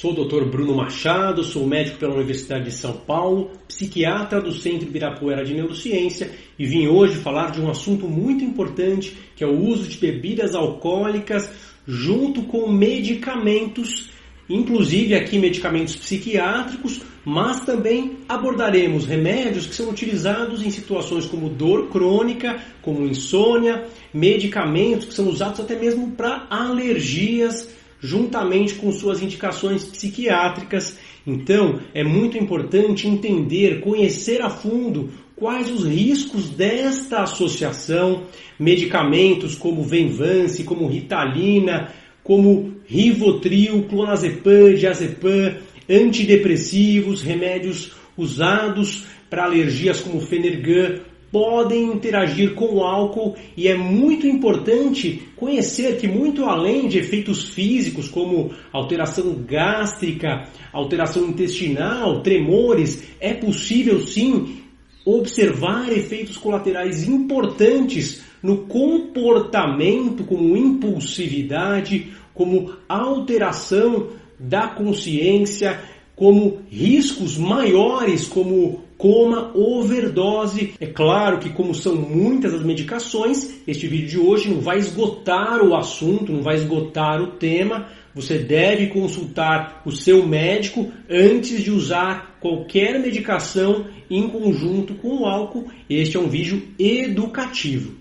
[0.00, 0.46] Sou o Dr.
[0.46, 6.30] Bruno Machado, sou médico pela Universidade de São Paulo, psiquiatra do Centro Ibirapuera de Neurociência
[6.58, 10.54] e vim hoje falar de um assunto muito importante que é o uso de bebidas
[10.54, 11.52] alcoólicas
[11.86, 14.08] junto com medicamentos,
[14.48, 21.90] inclusive aqui medicamentos psiquiátricos, mas também abordaremos remédios que são utilizados em situações como dor
[21.90, 29.84] crônica, como insônia, medicamentos que são usados até mesmo para alergias juntamente com suas indicações
[29.84, 30.98] psiquiátricas.
[31.26, 38.24] Então, é muito importante entender, conhecer a fundo quais os riscos desta associação,
[38.58, 41.92] medicamentos como Venvance, como Ritalina,
[42.22, 45.56] como Rivotril, Clonazepam, Diazepam,
[45.88, 54.26] antidepressivos, remédios usados para alergias como Fenergan, podem interagir com o álcool e é muito
[54.26, 63.32] importante conhecer que muito além de efeitos físicos como alteração gástrica, alteração intestinal, tremores, é
[63.32, 64.60] possível sim
[65.04, 74.08] observar efeitos colaterais importantes no comportamento, como impulsividade, como alteração
[74.38, 75.80] da consciência,
[76.16, 80.74] como riscos maiores, como coma, overdose.
[80.78, 85.62] É claro que, como são muitas as medicações, este vídeo de hoje não vai esgotar
[85.62, 87.88] o assunto, não vai esgotar o tema.
[88.14, 95.26] Você deve consultar o seu médico antes de usar qualquer medicação em conjunto com o
[95.26, 95.68] álcool.
[95.88, 97.99] Este é um vídeo educativo.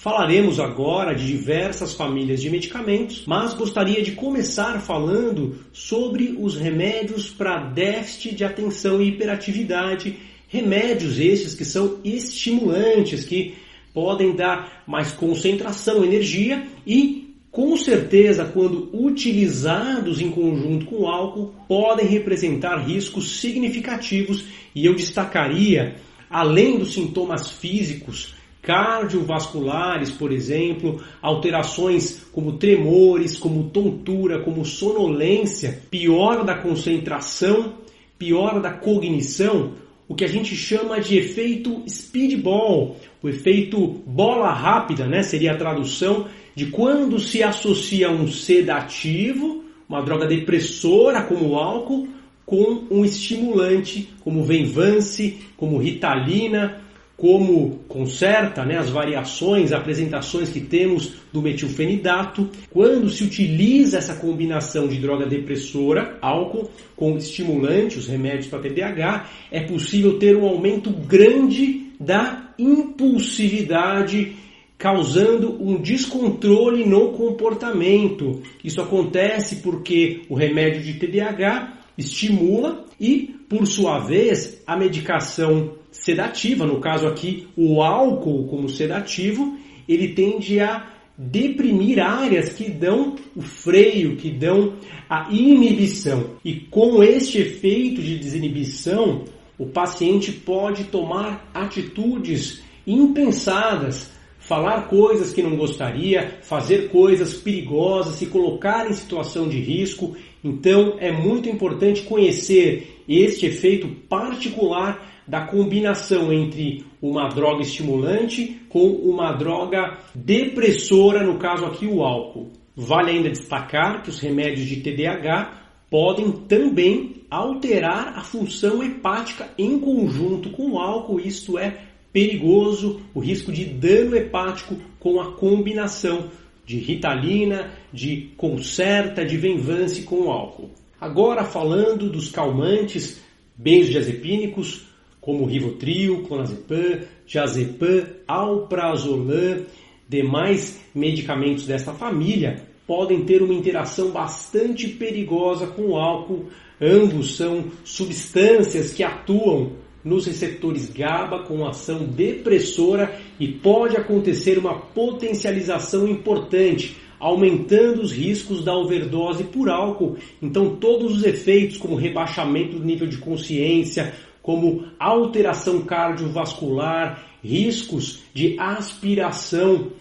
[0.00, 7.30] Falaremos agora de diversas famílias de medicamentos, mas gostaria de começar falando sobre os remédios
[7.30, 10.16] para déficit de atenção e hiperatividade.
[10.46, 13.56] Remédios esses que são estimulantes, que
[13.92, 22.06] podem dar mais concentração, energia e, com certeza, quando utilizados em conjunto com álcool, podem
[22.06, 25.96] representar riscos significativos e eu destacaria,
[26.30, 28.37] além dos sintomas físicos,
[28.68, 37.76] cardiovasculares, por exemplo, alterações como tremores, como tontura, como sonolência, piora da concentração,
[38.18, 39.72] piora da cognição,
[40.06, 45.22] o que a gente chama de efeito speedball, o efeito bola rápida, né?
[45.22, 52.06] Seria a tradução de quando se associa um sedativo, uma droga depressora como o álcool,
[52.44, 56.82] com um estimulante como Venvance, como Ritalina,
[57.18, 64.86] como conserta né, as variações, apresentações que temos do metilfenidato, quando se utiliza essa combinação
[64.86, 70.90] de droga depressora, álcool, com estimulante, os remédios para TDAH, é possível ter um aumento
[70.90, 74.36] grande da impulsividade,
[74.78, 78.42] causando um descontrole no comportamento.
[78.62, 86.66] Isso acontece porque o remédio de TDAH estimula e, por sua vez, a medicação sedativa,
[86.66, 89.56] no caso aqui o álcool como sedativo,
[89.88, 94.74] ele tende a deprimir áreas que dão o freio, que dão
[95.10, 96.36] a inibição.
[96.44, 99.24] E com este efeito de desinibição,
[99.58, 108.26] o paciente pode tomar atitudes impensadas, falar coisas que não gostaria, fazer coisas perigosas, se
[108.26, 110.16] colocar em situação de risco.
[110.42, 118.88] Então é muito importante conhecer este efeito particular da combinação entre uma droga estimulante com
[118.88, 122.50] uma droga depressora, no caso aqui o álcool.
[122.74, 129.78] Vale ainda destacar que os remédios de TDAH podem também alterar a função hepática em
[129.78, 131.82] conjunto com o álcool, isto é
[132.12, 136.30] perigoso, o risco de dano hepático com a combinação
[136.64, 140.70] de ritalina, de concerta, de venvance com o álcool.
[141.00, 143.22] Agora falando dos calmantes
[143.56, 144.86] benzodiazepínicos,
[145.20, 149.66] como Rivotril, Clonazepam, Diazepam, Alprazolam,
[150.08, 156.46] demais medicamentos desta família podem ter uma interação bastante perigosa com o álcool.
[156.80, 159.72] Ambos são substâncias que atuam
[160.02, 168.64] nos receptores GABA com ação depressora e pode acontecer uma potencialização importante, aumentando os riscos
[168.64, 170.16] da overdose por álcool.
[170.40, 174.14] Então, todos os efeitos, como rebaixamento do nível de consciência,
[174.48, 179.92] como alteração cardiovascular, riscos de aspiração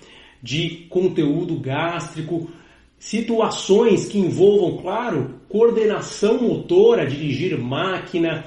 [0.42, 2.50] de conteúdo gástrico,
[2.98, 8.46] situações que envolvam, claro, coordenação motora, dirigir máquina,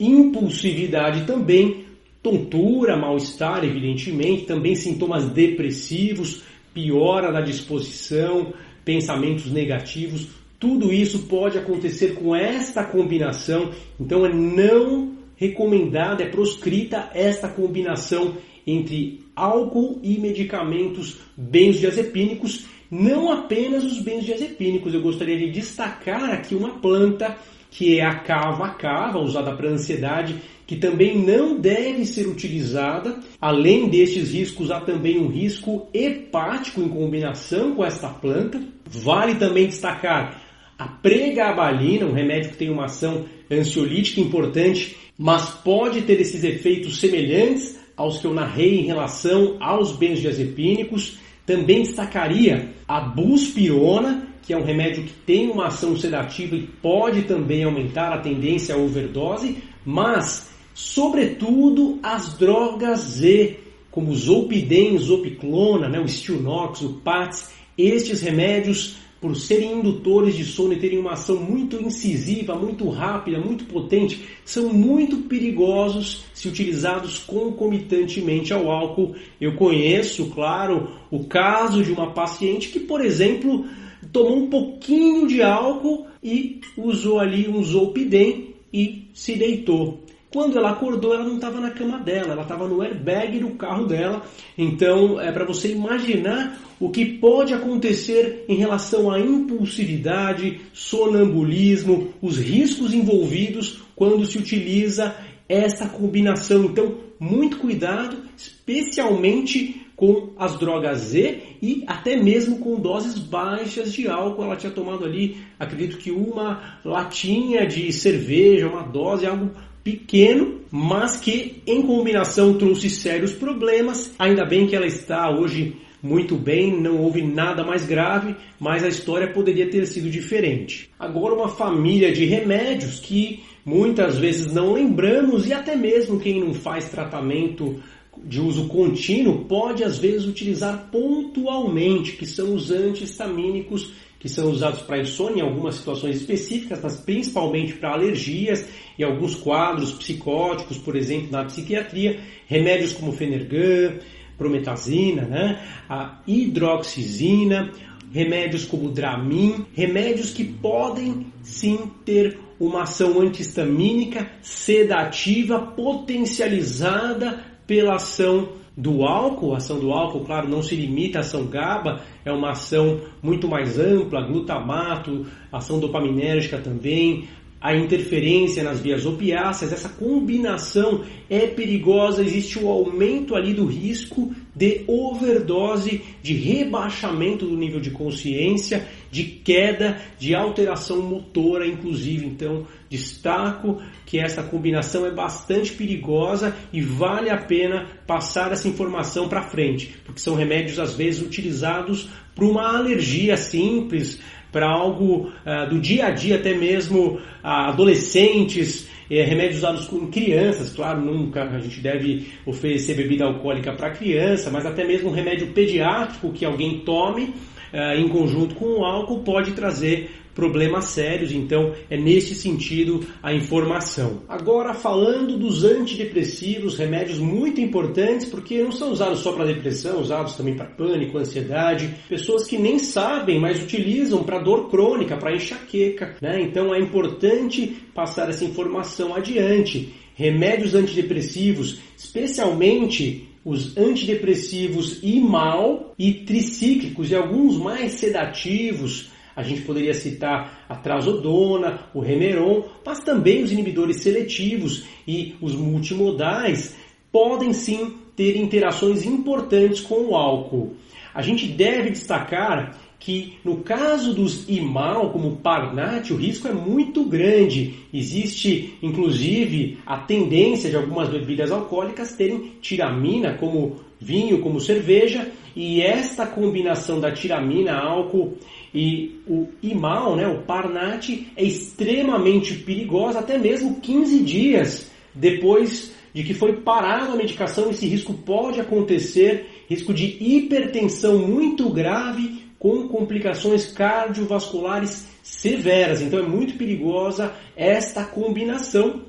[0.00, 1.84] impulsividade também,
[2.22, 8.54] tontura, mal-estar, evidentemente, também sintomas depressivos, piora da disposição,
[8.86, 10.28] pensamentos negativos,
[10.58, 18.36] Tudo isso pode acontecer com esta combinação, então é não recomendada, é proscrita esta combinação
[18.66, 24.94] entre álcool e medicamentos benzodiazepínicos, não apenas os benzodiazepínicos.
[24.94, 27.36] Eu gostaria de destacar aqui uma planta
[27.70, 30.36] que é a cava cava, usada para ansiedade,
[30.66, 33.18] que também não deve ser utilizada.
[33.40, 38.62] Além destes riscos, há também um risco hepático em combinação com esta planta.
[38.86, 40.40] Vale também destacar
[40.82, 46.98] a pregabalina, um remédio que tem uma ação ansiolítica importante, mas pode ter esses efeitos
[46.98, 51.18] semelhantes aos que eu narrei em relação aos benzodiazepínicos.
[51.46, 57.22] Também destacaria a buspirona, que é um remédio que tem uma ação sedativa e pode
[57.22, 63.56] também aumentar a tendência à overdose, mas, sobretudo, as drogas Z,
[63.88, 70.44] como o zolpidem, zopiclona, né, o stilnox, o PATS, estes remédios por serem indutores de
[70.44, 76.48] sono e terem uma ação muito incisiva, muito rápida, muito potente, são muito perigosos se
[76.48, 79.14] utilizados concomitantemente ao álcool.
[79.40, 83.64] Eu conheço, claro, o caso de uma paciente que, por exemplo,
[84.12, 90.00] tomou um pouquinho de álcool e usou ali um Zolpidem e se deitou.
[90.32, 93.86] Quando ela acordou, ela não estava na cama dela, ela estava no airbag do carro
[93.86, 94.22] dela.
[94.56, 102.38] Então, é para você imaginar o que pode acontecer em relação à impulsividade, sonambulismo, os
[102.38, 105.14] riscos envolvidos quando se utiliza
[105.46, 106.64] esta combinação.
[106.64, 114.08] Então, muito cuidado, especialmente com as drogas Z e até mesmo com doses baixas de
[114.08, 114.44] álcool.
[114.44, 119.50] Ela tinha tomado ali, acredito que uma latinha de cerveja, uma dose, algo
[119.82, 124.14] pequeno, mas que em combinação trouxe sérios problemas.
[124.18, 128.88] Ainda bem que ela está hoje muito bem, não houve nada mais grave, mas a
[128.88, 130.90] história poderia ter sido diferente.
[130.98, 136.52] Agora, uma família de remédios que muitas vezes não lembramos e até mesmo quem não
[136.52, 137.80] faz tratamento
[138.24, 144.82] de uso contínuo pode às vezes utilizar pontualmente, que são os antihistamínicos que são usados
[144.82, 150.94] para insônia em algumas situações específicas, mas principalmente para alergias e alguns quadros psicóticos, por
[150.94, 153.98] exemplo, na psiquiatria, remédios como Fenergan,
[154.38, 155.60] prometazina, né?
[155.88, 157.72] a hidroxizina,
[158.12, 168.61] remédios como Dramin, remédios que podem sim ter uma ação antihistamínica sedativa potencializada pela ação
[168.76, 169.54] do álcool.
[169.54, 173.48] A ação do álcool, claro, não se limita à ação GABA, é uma ação muito
[173.48, 177.28] mais ampla, glutamato, ação dopaminérgica também,
[177.62, 183.66] a interferência nas vias opiáceas, essa combinação é perigosa, existe o um aumento ali do
[183.66, 192.26] risco de overdose, de rebaixamento do nível de consciência, de queda, de alteração motora, inclusive.
[192.26, 199.28] Então, destaco que essa combinação é bastante perigosa e vale a pena passar essa informação
[199.28, 204.20] para frente, porque são remédios às vezes utilizados para uma alergia simples,
[204.52, 210.06] para algo uh, do dia a dia, até mesmo uh, adolescentes, eh, remédios usados com
[210.08, 215.12] crianças, claro, nunca a gente deve oferecer bebida alcoólica para criança, mas até mesmo um
[215.12, 217.34] remédio pediátrico que alguém tome
[217.72, 223.32] uh, em conjunto com o álcool pode trazer problemas sérios, então é nesse sentido a
[223.34, 224.22] informação.
[224.28, 230.34] Agora falando dos antidepressivos, remédios muito importantes porque não são usados só para depressão, usados
[230.34, 236.16] também para pânico, ansiedade, pessoas que nem sabem, mas utilizam para dor crônica, para enxaqueca,
[236.20, 236.40] né?
[236.40, 239.92] Então é importante passar essa informação adiante.
[240.14, 249.94] Remédios antidepressivos, especialmente os antidepressivos imal e tricíclicos e alguns mais sedativos, a gente poderia
[249.94, 256.76] citar a trazodona, o remeron, mas também os inibidores seletivos e os multimodais
[257.10, 260.76] podem sim ter interações importantes com o álcool.
[261.14, 267.04] A gente deve destacar que no caso dos IMAL, como Parnat, o risco é muito
[267.04, 267.74] grande.
[267.92, 275.82] Existe, inclusive, a tendência de algumas bebidas alcoólicas terem tiramina, como vinho, como cerveja, e
[275.82, 278.36] esta combinação da tiramina, álcool
[278.72, 286.22] e o IMAL, né, o Parnat, é extremamente perigosa, até mesmo 15 dias depois de
[286.22, 292.86] que foi parada a medicação, esse risco pode acontecer, risco de hipertensão muito grave com
[292.86, 296.00] complicações cardiovasculares severas.
[296.00, 299.02] Então é muito perigosa esta combinação.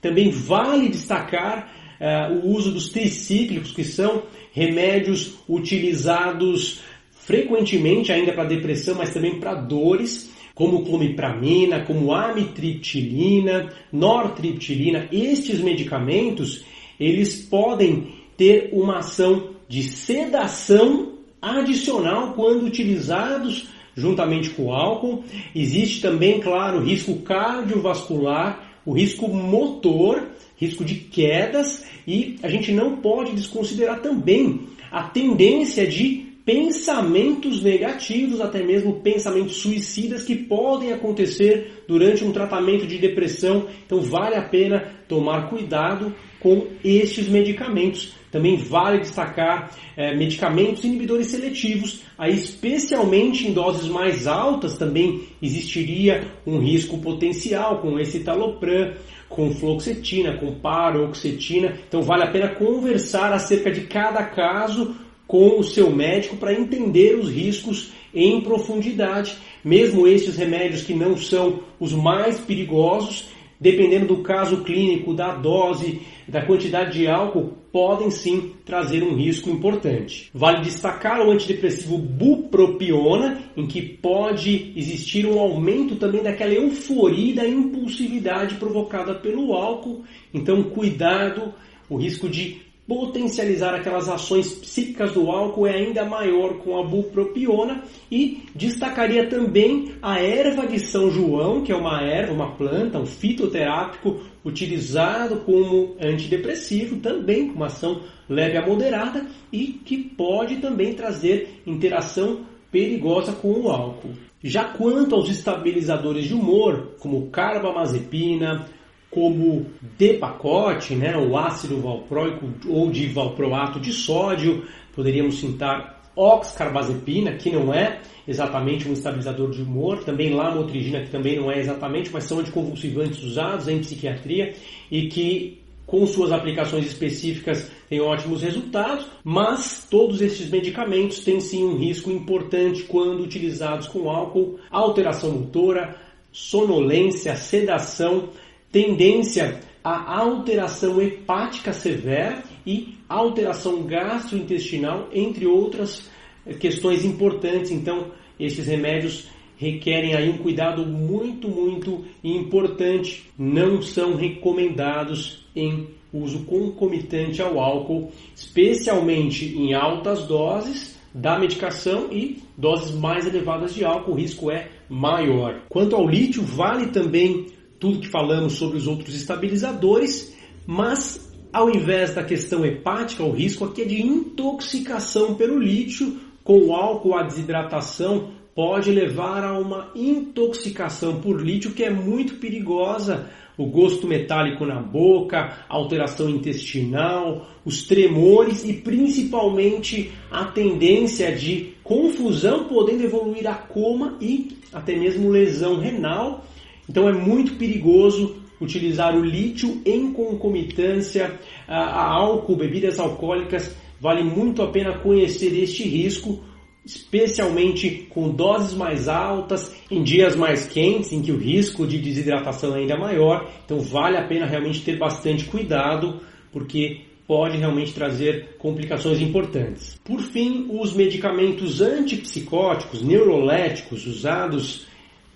[0.00, 1.70] Também vale destacar
[2.00, 4.22] uh, o uso dos tricíclicos, que são
[4.54, 6.80] remédios utilizados
[7.10, 10.32] frequentemente ainda para depressão, mas também para dores.
[10.54, 16.64] como clomipramina, como amitriptilina, nortriptilina, estes medicamentos,
[16.98, 21.13] eles podem ter uma ação de sedação
[21.44, 25.24] adicional quando utilizados juntamente com o álcool.
[25.54, 32.96] Existe também, claro, risco cardiovascular, o risco motor, risco de quedas e a gente não
[32.96, 41.84] pode desconsiderar também a tendência de pensamentos negativos, até mesmo pensamentos suicidas que podem acontecer
[41.88, 43.66] durante um tratamento de depressão.
[43.86, 48.14] Então vale a pena tomar cuidado com estes medicamentos.
[48.30, 56.26] Também vale destacar é, medicamentos inibidores seletivos, aí especialmente em doses mais altas também existiria
[56.44, 58.92] um risco potencial com esse talopram,
[59.28, 61.78] com fluoxetina, com paroxetina.
[61.88, 64.94] Então vale a pena conversar acerca de cada caso
[65.26, 69.36] com o seu médico para entender os riscos em profundidade.
[69.64, 73.28] Mesmo esses remédios que não são os mais perigosos,
[73.58, 79.50] dependendo do caso clínico, da dose, da quantidade de álcool, podem sim trazer um risco
[79.50, 80.30] importante.
[80.32, 87.34] Vale destacar o antidepressivo bupropiona, em que pode existir um aumento também daquela euforia e
[87.34, 90.04] da impulsividade provocada pelo álcool.
[90.32, 91.52] Então, cuidado,
[91.88, 97.82] o risco de potencializar aquelas ações psíquicas do álcool é ainda maior com a bupropiona
[98.10, 103.06] e destacaria também a erva de São João, que é uma erva, uma planta, um
[103.06, 110.94] fitoterápico utilizado como antidepressivo, também com uma ação leve a moderada e que pode também
[110.94, 114.12] trazer interação perigosa com o álcool.
[114.42, 118.66] Já quanto aos estabilizadores de humor, como carbamazepina,
[119.14, 119.66] como
[119.96, 127.50] de pacote, né, o ácido valproico ou de valproato de sódio, poderíamos citar oxcarbazepina, que
[127.50, 132.24] não é exatamente um estabilizador de humor, também lamotrigina, que também não é exatamente, mas
[132.24, 134.54] são anticonvulsivantes usados em psiquiatria
[134.90, 141.62] e que com suas aplicações específicas têm ótimos resultados, mas todos esses medicamentos têm sim
[141.62, 145.96] um risco importante quando utilizados com álcool, alteração motora,
[146.32, 148.30] sonolência, sedação,
[148.74, 156.10] tendência à alteração hepática severa e alteração gastrointestinal, entre outras
[156.44, 157.70] eh, questões importantes.
[157.70, 163.30] Então, esses remédios requerem aí um cuidado muito, muito importante.
[163.38, 172.42] Não são recomendados em uso concomitante ao álcool, especialmente em altas doses da medicação e
[172.58, 175.60] doses mais elevadas de álcool, o risco é maior.
[175.68, 177.53] Quanto ao lítio, vale também
[177.84, 180.34] tudo que falamos sobre os outros estabilizadores,
[180.66, 186.56] mas ao invés da questão hepática, o risco aqui é de intoxicação pelo lítio com
[186.60, 193.28] o álcool, a desidratação pode levar a uma intoxicação por lítio que é muito perigosa.
[193.54, 202.64] O gosto metálico na boca, alteração intestinal, os tremores e principalmente a tendência de confusão
[202.64, 206.44] podendo evoluir a coma e até mesmo lesão renal
[206.88, 213.74] então é muito perigoso utilizar o lítio em concomitância a, álcool, bebidas alcoólicas.
[214.00, 216.44] Vale muito a pena conhecer este risco,
[216.84, 222.76] especialmente com doses mais altas, em dias mais quentes, em que o risco de desidratação
[222.76, 223.50] é ainda maior.
[223.64, 226.20] Então vale a pena realmente ter bastante cuidado,
[226.52, 229.98] porque pode realmente trazer complicações importantes.
[230.04, 234.86] Por fim, os medicamentos antipsicóticos, neuroléticos usados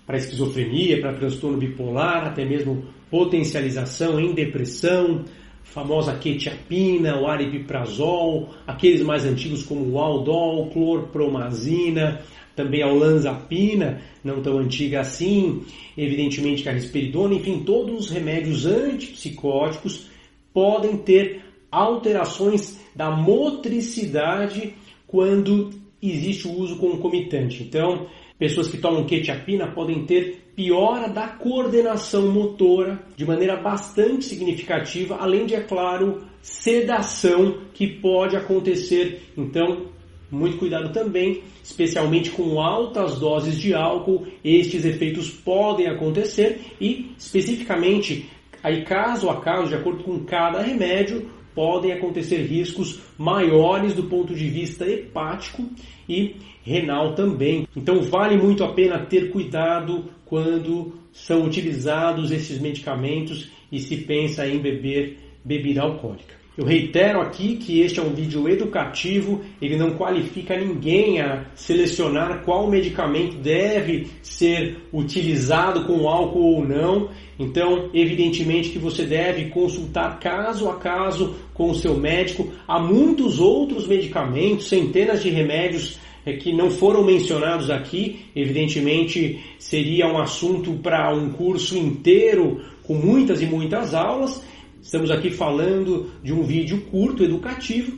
[0.09, 5.23] para esquizofrenia, para transtorno bipolar, até mesmo potencialização em depressão,
[5.61, 12.21] famosa quetiapina, o aripiprazol, aqueles mais antigos como o aldol, clorpromazina,
[12.55, 15.61] também a olanzapina, não tão antiga assim,
[15.95, 20.09] evidentemente que a risperidona, enfim, todos os remédios antipsicóticos
[20.51, 24.73] podem ter alterações da motricidade
[25.05, 25.69] quando
[26.01, 27.61] existe o uso concomitante.
[27.61, 28.07] Então,
[28.39, 35.45] Pessoas que tomam quetiapina podem ter piora da coordenação motora de maneira bastante significativa, além
[35.45, 39.23] de, é claro, sedação que pode acontecer.
[39.37, 39.87] Então,
[40.31, 48.29] muito cuidado também, especialmente com altas doses de álcool, estes efeitos podem acontecer e, especificamente,
[48.63, 54.33] aí caso a caso, de acordo com cada remédio, podem acontecer riscos maiores do ponto
[54.33, 55.63] de vista hepático
[56.07, 57.67] e renal também.
[57.75, 64.47] Então vale muito a pena ter cuidado quando são utilizados esses medicamentos e se pensa
[64.47, 66.35] em beber bebida alcoólica.
[66.59, 72.43] Eu reitero aqui que este é um vídeo educativo, ele não qualifica ninguém a selecionar
[72.43, 77.11] qual medicamento deve ser utilizado com álcool ou não.
[77.39, 82.51] Então, evidentemente que você deve consultar caso a caso com o seu médico.
[82.67, 88.25] Há muitos outros medicamentos, centenas de remédios é, que não foram mencionados aqui.
[88.35, 94.43] Evidentemente, seria um assunto para um curso inteiro com muitas e muitas aulas.
[94.81, 97.97] Estamos aqui falando de um vídeo curto, educativo,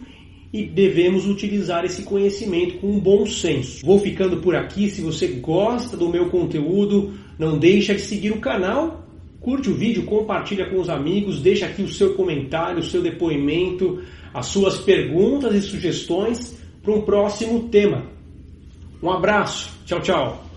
[0.53, 3.85] e devemos utilizar esse conhecimento com um bom senso.
[3.85, 4.89] Vou ficando por aqui.
[4.89, 9.01] Se você gosta do meu conteúdo, não deixa de seguir o canal
[9.41, 14.03] Curte o vídeo, compartilha com os amigos, deixa aqui o seu comentário, o seu depoimento,
[14.31, 18.05] as suas perguntas e sugestões para um próximo tema.
[19.01, 20.50] Um abraço, tchau, tchau.